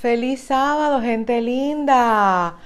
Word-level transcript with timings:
Feliz 0.00 0.40
sábado, 0.40 1.02
gente 1.02 1.42
linda. 1.42 2.56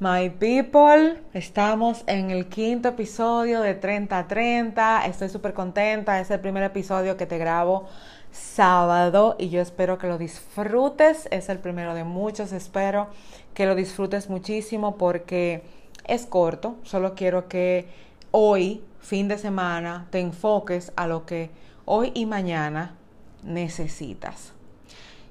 My 0.00 0.28
people, 0.28 1.22
estamos 1.32 2.02
en 2.08 2.32
el 2.32 2.48
quinto 2.48 2.88
episodio 2.88 3.60
de 3.60 3.74
30 3.74 4.26
30. 4.26 5.06
Estoy 5.06 5.28
súper 5.28 5.54
contenta. 5.54 6.18
Es 6.18 6.32
el 6.32 6.40
primer 6.40 6.64
episodio 6.64 7.16
que 7.16 7.26
te 7.26 7.38
grabo 7.38 7.86
sábado 8.32 9.36
y 9.38 9.50
yo 9.50 9.60
espero 9.60 9.98
que 9.98 10.08
lo 10.08 10.18
disfrutes. 10.18 11.28
Es 11.30 11.48
el 11.48 11.60
primero 11.60 11.94
de 11.94 12.02
muchos. 12.02 12.50
Espero 12.50 13.06
que 13.54 13.66
lo 13.66 13.76
disfrutes 13.76 14.28
muchísimo 14.28 14.96
porque 14.96 15.62
es 16.08 16.26
corto. 16.26 16.74
Solo 16.82 17.14
quiero 17.14 17.46
que 17.46 17.86
hoy, 18.32 18.82
fin 18.98 19.28
de 19.28 19.38
semana, 19.38 20.08
te 20.10 20.18
enfoques 20.18 20.92
a 20.96 21.06
lo 21.06 21.24
que 21.24 21.50
hoy 21.84 22.10
y 22.16 22.26
mañana 22.26 22.96
necesitas 23.44 24.54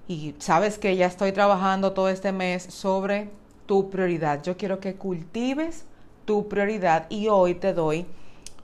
y 0.10 0.34
sabes 0.40 0.80
que 0.80 0.96
ya 0.96 1.06
estoy 1.06 1.32
trabajando 1.34 1.94
todo 1.94 2.10
este 2.10 2.32
mes 2.32 2.64
sobre 2.64 3.30
tu 3.68 3.92
prioridad. 3.92 4.42
Yo 4.42 4.58
quiero 4.58 4.80
que 4.80 4.96
cultives 4.96 5.86
tu 6.26 6.50
prioridad 6.50 7.06
y 7.10 7.28
hoy 7.28 7.54
te 7.54 7.74
doy 7.74 8.08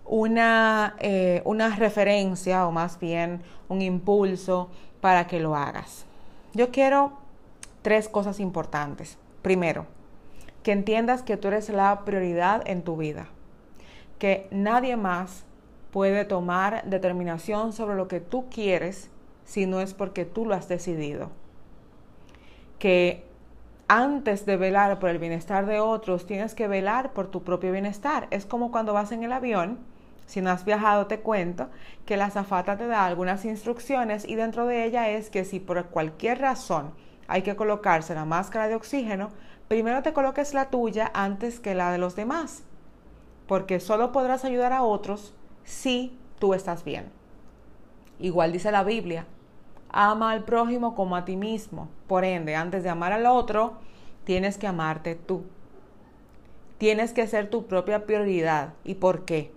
una, 0.06 0.96
eh, 0.98 1.44
una 1.46 1.76
referencia 1.76 2.66
o 2.66 2.72
más 2.72 3.00
bien 3.00 3.44
un 3.70 3.84
impulso 3.84 4.72
para 5.02 5.28
que 5.28 5.40
lo 5.40 5.56
hagas. 5.56 6.08
Yo 6.56 6.72
quiero 6.72 7.14
tres 7.84 8.10
cosas 8.10 8.40
importantes. 8.40 9.20
Primero, 9.44 9.86
que 10.64 10.72
entiendas 10.72 11.22
que 11.22 11.38
tú 11.38 11.50
eres 11.50 11.70
la 11.70 12.06
prioridad 12.06 12.64
en 12.66 12.82
tu 12.82 12.98
vida, 12.98 13.28
que 14.18 14.48
nadie 14.50 14.98
más 14.98 15.46
puede 15.92 16.26
tomar 16.26 16.84
determinación 16.86 17.72
sobre 17.72 17.96
lo 17.96 18.08
que 18.08 18.20
tú 18.20 18.46
quieres 18.50 19.12
si 19.46 19.66
no 19.66 19.80
es 19.80 19.94
porque 19.94 20.26
tú 20.26 20.46
lo 20.46 20.56
has 20.56 20.68
decidido. 20.68 21.32
Que 22.80 23.24
antes 23.88 24.46
de 24.46 24.58
velar 24.58 25.00
por 25.00 25.10
el 25.10 25.20
bienestar 25.20 25.66
de 25.66 25.80
otros, 25.80 26.26
tienes 26.26 26.56
que 26.56 26.68
velar 26.68 27.14
por 27.14 27.28
tu 27.28 27.44
propio 27.44 27.72
bienestar. 27.72 28.28
Es 28.32 28.46
como 28.46 28.72
cuando 28.72 28.94
vas 28.94 29.12
en 29.12 29.24
el 29.24 29.32
avión, 29.32 29.80
si 30.26 30.42
no 30.42 30.50
has 30.50 30.66
viajado 30.66 31.08
te 31.08 31.20
cuento, 31.20 31.70
que 32.06 32.18
la 32.18 32.26
azafata 32.26 32.78
te 32.78 32.88
da 32.88 33.06
algunas 33.06 33.46
instrucciones 33.46 34.28
y 34.28 34.36
dentro 34.36 34.66
de 34.66 34.86
ella 34.86 35.10
es 35.10 35.30
que 35.30 35.46
si 35.46 35.60
por 35.60 35.86
cualquier 35.86 36.40
razón 36.40 36.94
hay 37.28 37.44
que 37.44 37.56
colocarse 37.56 38.16
la 38.16 38.26
máscara 38.26 38.68
de 38.68 38.76
oxígeno, 38.76 39.30
primero 39.68 40.02
te 40.02 40.14
coloques 40.14 40.54
la 40.54 40.70
tuya 40.70 41.12
antes 41.14 41.60
que 41.60 41.76
la 41.76 41.92
de 41.92 41.98
los 42.00 42.16
demás, 42.16 42.64
porque 43.48 43.80
solo 43.80 44.12
podrás 44.12 44.46
ayudar 44.46 44.74
a 44.74 44.84
otros 44.84 45.36
si 45.64 46.18
tú 46.40 46.54
estás 46.54 46.84
bien. 46.84 47.12
Igual 48.20 48.52
dice 48.52 48.72
la 48.72 48.84
Biblia, 48.84 49.28
ama 49.96 50.32
al 50.32 50.44
prójimo 50.44 50.94
como 50.94 51.16
a 51.16 51.24
ti 51.24 51.38
mismo. 51.38 51.88
Por 52.06 52.26
ende, 52.26 52.56
antes 52.56 52.84
de 52.84 52.90
amar 52.90 53.14
al 53.14 53.26
otro, 53.26 53.76
tienes 54.26 54.58
que 54.58 54.68
amarte 54.68 55.16
tú. 55.16 55.46
Tienes 56.78 57.14
que 57.14 57.26
ser 57.28 57.50
tu 57.50 57.66
propia 57.66 58.06
prioridad. 58.06 58.74
¿Y 58.84 58.96
por 58.96 59.24
qué? 59.24 59.54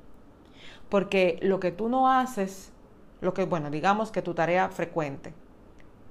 Porque 0.88 1.40
lo 1.42 1.58
que 1.58 1.72
tú 1.72 1.88
no 1.88 2.08
haces, 2.08 2.72
lo 3.20 3.34
que, 3.34 3.44
bueno, 3.46 3.68
digamos 3.70 4.12
que 4.12 4.22
tu 4.22 4.32
tarea 4.32 4.68
frecuente, 4.68 5.34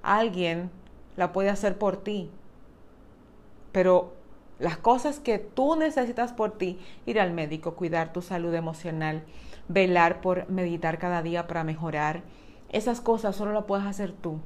alguien 0.03 0.71
la 1.15 1.31
puede 1.31 1.49
hacer 1.49 1.77
por 1.77 1.95
ti. 1.95 2.29
Pero 3.71 4.13
las 4.59 4.77
cosas 4.77 5.21
que 5.21 5.39
tú 5.39 5.77
necesitas 5.77 6.33
por 6.33 6.57
ti, 6.57 6.79
ir 7.05 7.21
al 7.21 7.31
médico, 7.31 7.75
cuidar 7.75 8.11
tu 8.11 8.21
salud 8.21 8.53
emocional, 8.53 9.23
velar 9.69 10.19
por 10.19 10.49
meditar 10.49 10.99
cada 10.99 11.21
día 11.21 11.47
para 11.47 11.63
mejorar, 11.63 12.23
esas 12.69 13.01
cosas 13.01 13.35
solo 13.35 13.53
las 13.53 13.65
puedes 13.65 13.85
hacer 13.85 14.11
tú. 14.11 14.39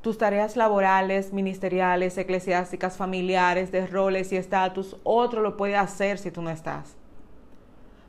Tus 0.00 0.18
tareas 0.18 0.56
laborales, 0.56 1.32
ministeriales, 1.32 2.16
eclesiásticas, 2.16 2.96
familiares, 2.96 3.72
de 3.72 3.86
roles 3.86 4.32
y 4.32 4.36
estatus, 4.36 4.96
otro 5.02 5.42
lo 5.42 5.56
puede 5.56 5.76
hacer 5.76 6.18
si 6.18 6.30
tú 6.30 6.42
no 6.42 6.50
estás. 6.50 6.94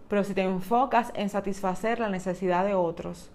Pero 0.08 0.24
si 0.24 0.34
te 0.34 0.44
enfocas 0.44 1.12
en 1.16 1.30
satisfacer 1.30 2.00
la 2.00 2.10
necesidad 2.10 2.66
de 2.66 2.76
otros, 2.76 3.32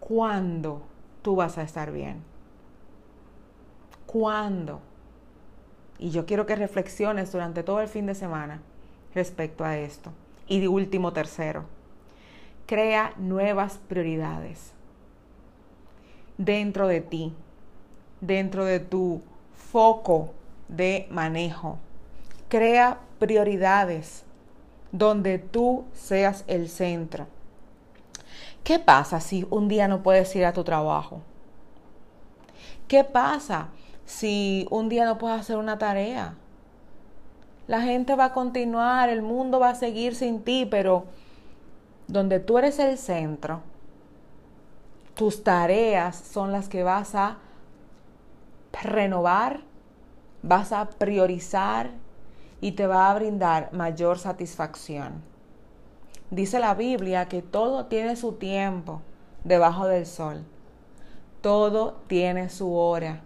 ¿cuándo 0.00 0.82
tú 1.22 1.36
vas 1.36 1.58
a 1.58 1.62
estar 1.62 1.92
bien? 1.92 2.22
¿Cuándo? 4.06 4.80
Y 5.98 6.10
yo 6.10 6.26
quiero 6.26 6.46
que 6.46 6.56
reflexiones 6.56 7.30
durante 7.30 7.62
todo 7.62 7.80
el 7.80 7.88
fin 7.88 8.06
de 8.06 8.14
semana 8.14 8.60
respecto 9.14 9.64
a 9.64 9.76
esto. 9.76 10.10
Y 10.48 10.60
de 10.60 10.68
último, 10.68 11.12
tercero, 11.12 11.64
crea 12.66 13.14
nuevas 13.16 13.78
prioridades 13.88 14.72
dentro 16.38 16.88
de 16.88 17.00
ti, 17.00 17.34
dentro 18.20 18.64
de 18.64 18.80
tu 18.80 19.22
foco 19.54 20.32
de 20.68 21.06
manejo. 21.10 21.78
Crea 22.48 22.98
prioridades 23.18 24.24
donde 24.90 25.38
tú 25.38 25.84
seas 25.92 26.44
el 26.46 26.68
centro. 26.68 27.26
¿Qué 28.64 28.78
pasa 28.78 29.20
si 29.20 29.46
un 29.50 29.68
día 29.68 29.88
no 29.88 30.02
puedes 30.02 30.34
ir 30.36 30.44
a 30.44 30.52
tu 30.52 30.62
trabajo? 30.62 31.20
¿Qué 32.86 33.04
pasa 33.04 33.68
si 34.04 34.66
un 34.70 34.88
día 34.88 35.04
no 35.04 35.18
puedes 35.18 35.40
hacer 35.40 35.56
una 35.56 35.78
tarea? 35.78 36.34
La 37.66 37.80
gente 37.80 38.14
va 38.14 38.26
a 38.26 38.32
continuar, 38.32 39.08
el 39.08 39.22
mundo 39.22 39.58
va 39.58 39.70
a 39.70 39.74
seguir 39.74 40.14
sin 40.14 40.42
ti, 40.42 40.66
pero 40.70 41.06
donde 42.12 42.40
tú 42.40 42.58
eres 42.58 42.78
el 42.78 42.98
centro, 42.98 43.62
tus 45.14 45.42
tareas 45.42 46.14
son 46.14 46.52
las 46.52 46.68
que 46.68 46.82
vas 46.82 47.14
a 47.14 47.38
renovar, 48.82 49.60
vas 50.42 50.72
a 50.72 50.90
priorizar 50.90 51.90
y 52.60 52.72
te 52.72 52.86
va 52.86 53.10
a 53.10 53.14
brindar 53.14 53.72
mayor 53.72 54.18
satisfacción. 54.18 55.22
Dice 56.30 56.60
la 56.60 56.74
Biblia 56.74 57.28
que 57.28 57.40
todo 57.40 57.86
tiene 57.86 58.14
su 58.16 58.34
tiempo 58.34 59.00
debajo 59.44 59.86
del 59.86 60.04
sol. 60.04 60.44
Todo 61.40 61.94
tiene 62.08 62.50
su 62.50 62.74
hora. 62.74 63.22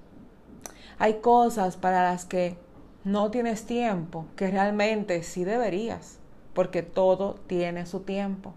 Hay 1.00 1.14
cosas 1.14 1.76
para 1.76 2.04
las 2.04 2.24
que 2.24 2.56
no 3.02 3.32
tienes 3.32 3.66
tiempo, 3.66 4.26
que 4.36 4.48
realmente 4.48 5.24
sí 5.24 5.42
deberías, 5.42 6.20
porque 6.54 6.84
todo 6.84 7.34
tiene 7.48 7.84
su 7.84 8.00
tiempo. 8.00 8.54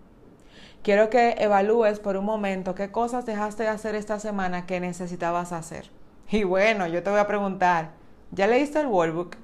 Quiero 0.82 1.10
que 1.10 1.36
evalúes 1.40 2.00
por 2.00 2.16
un 2.16 2.24
momento 2.24 2.74
qué 2.74 2.90
cosas 2.90 3.26
dejaste 3.26 3.64
de 3.64 3.70
hacer 3.70 3.96
esta 3.96 4.18
semana 4.20 4.66
que 4.66 4.80
necesitabas 4.80 5.52
hacer. 5.52 5.90
Y 6.30 6.44
bueno, 6.46 6.88
yo 6.88 7.04
te 7.04 7.10
voy 7.10 7.20
a 7.20 7.28
preguntar, 7.28 7.92
¿ya 8.32 8.48
leíste 8.48 8.80
el 8.80 8.88
workbook? 8.88 9.36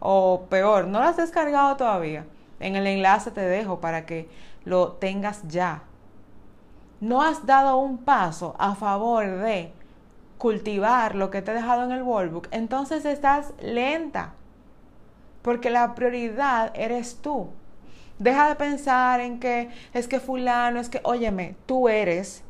O 0.00 0.46
peor, 0.48 0.86
¿no 0.86 1.00
lo 1.00 1.04
has 1.04 1.16
descargado 1.16 1.76
todavía? 1.76 2.24
En 2.58 2.74
el 2.74 2.86
enlace 2.86 3.30
te 3.30 3.42
dejo 3.42 3.80
para 3.80 4.06
que 4.06 4.30
lo 4.64 4.92
tengas 4.92 5.46
ya. 5.46 5.82
No 7.00 7.22
has 7.22 7.44
dado 7.44 7.76
un 7.76 7.98
paso 7.98 8.56
a 8.58 8.74
favor 8.74 9.26
de 9.26 9.72
cultivar 10.38 11.14
lo 11.14 11.30
que 11.30 11.42
te 11.42 11.50
he 11.50 11.54
dejado 11.54 11.84
en 11.84 11.92
el 11.92 12.02
workbook, 12.02 12.48
entonces 12.50 13.04
estás 13.04 13.52
lenta. 13.60 14.32
Porque 15.42 15.70
la 15.70 15.94
prioridad 15.94 16.72
eres 16.74 17.18
tú. 17.20 17.48
Deja 18.18 18.48
de 18.48 18.56
pensar 18.56 19.20
en 19.20 19.38
que 19.38 19.70
es 19.92 20.08
que 20.08 20.18
fulano, 20.18 20.80
es 20.80 20.88
que, 20.88 21.00
óyeme, 21.04 21.54
tú 21.66 21.88
eres, 21.88 22.42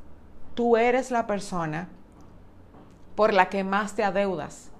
tú 0.55 0.76
eres 0.76 1.11
la 1.11 1.26
persona 1.26 1.88
por 3.15 3.35
la 3.35 3.49
que 3.50 3.65
más 3.65 3.94
te 3.94 4.03
adeudas. 4.03 4.70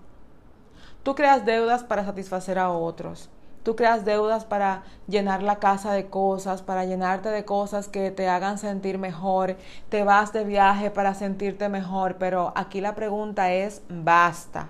Tú 1.02 1.14
creas 1.14 1.44
deudas 1.44 1.85
para 1.85 2.05
satisfacer 2.05 2.58
a 2.58 2.70
otros. 2.70 3.31
Tú 3.62 3.76
creas 3.76 4.05
deudas 4.05 4.46
para 4.46 4.82
llenar 5.08 5.43
la 5.43 5.56
casa 5.56 5.93
de 5.93 6.06
cosas, 6.06 6.62
para 6.62 6.85
llenarte 6.87 7.29
de 7.29 7.44
cosas 7.44 7.88
que 7.88 8.11
te 8.11 8.29
hagan 8.29 8.56
sentir 8.56 8.96
mejor. 8.96 9.56
Te 9.91 10.05
vas 10.05 10.32
de 10.32 10.44
viaje 10.44 10.91
para 10.91 11.14
sentirte 11.14 11.69
mejor, 11.69 12.17
pero 12.17 12.52
aquí 12.56 12.81
la 12.81 12.94
pregunta 12.94 13.52
es, 13.52 13.82
basta. 13.88 14.69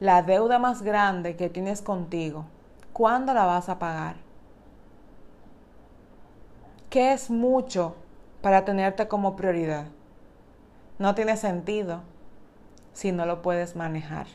La 0.00 0.22
deuda 0.22 0.58
más 0.58 0.82
grande 0.82 1.36
que 1.36 1.48
tienes 1.48 1.82
contigo, 1.82 2.46
¿cuándo 2.92 3.32
la 3.32 3.44
vas 3.44 3.68
a 3.68 3.78
pagar? 3.78 4.21
¿Qué 6.92 7.14
es 7.14 7.30
mucho 7.30 7.96
para 8.42 8.66
tenerte 8.66 9.08
como 9.08 9.34
prioridad? 9.34 9.86
No 10.98 11.14
tiene 11.14 11.38
sentido 11.38 12.02
si 12.92 13.12
no 13.12 13.24
lo 13.24 13.40
puedes 13.40 13.76
manejar. 13.76 14.26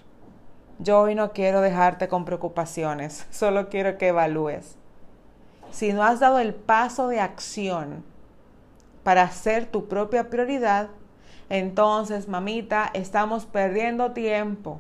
yo 0.80 1.02
hoy 1.02 1.14
no 1.14 1.34
quiero 1.34 1.62
dejarte 1.62 2.08
con 2.08 2.26
preocupaciones, 2.26 3.28
solo 3.30 3.70
quiero 3.70 4.00
que 4.00 4.08
evalúes. 4.08 4.76
Si 5.70 5.94
no 5.94 6.02
has 6.02 6.20
dado 6.20 6.40
el 6.40 6.56
paso 6.56 7.10
de 7.10 7.20
acción 7.20 8.04
para 9.04 9.30
ser 9.30 9.68
tu 9.68 9.88
propia 9.88 10.32
prioridad, 10.32 10.90
entonces, 11.50 12.28
mamita, 12.28 12.90
estamos 12.96 13.46
perdiendo 13.46 14.14
tiempo. 14.14 14.80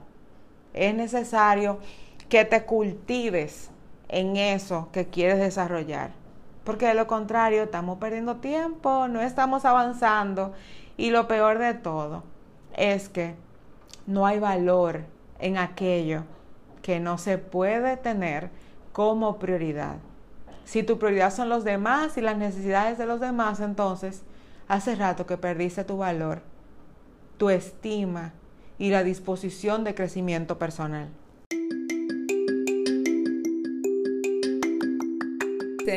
Es 0.73 0.95
necesario 0.95 1.77
que 2.27 2.43
te 2.43 2.65
cultives 2.65 3.69
en 4.09 4.35
eso 4.35 4.89
que 4.91 5.05
quieres 5.05 5.37
desarrollar. 5.37 6.09
Porque 6.67 6.87
de 6.87 6.95
lo 6.95 7.07
contrario, 7.07 7.63
estamos 7.63 7.97
perdiendo 7.97 8.35
tiempo, 8.35 9.07
no 9.07 9.21
estamos 9.21 9.63
avanzando. 9.63 10.51
Y 10.97 11.11
lo 11.11 11.25
peor 11.25 11.59
de 11.59 11.73
todo 11.75 12.25
es 12.75 13.07
que 13.07 13.35
no 14.05 14.25
hay 14.25 14.37
valor 14.37 15.05
en 15.39 15.57
aquello 15.57 16.23
que 16.81 16.99
no 16.99 17.19
se 17.19 17.37
puede 17.37 17.95
tener 17.95 18.49
como 18.91 19.39
prioridad. 19.39 19.95
Si 20.65 20.83
tu 20.83 20.99
prioridad 20.99 21.33
son 21.33 21.47
los 21.47 21.63
demás 21.63 22.17
y 22.17 22.21
las 22.21 22.35
necesidades 22.35 22.97
de 22.97 23.05
los 23.05 23.21
demás, 23.21 23.61
entonces 23.61 24.23
hace 24.67 24.93
rato 24.95 25.25
que 25.25 25.37
perdiste 25.37 25.85
tu 25.85 25.95
valor, 25.95 26.41
tu 27.37 27.49
estima 27.49 28.33
y 28.77 28.89
la 28.89 29.03
disposición 29.03 29.85
de 29.85 29.95
crecimiento 29.95 30.59
personal. 30.59 31.07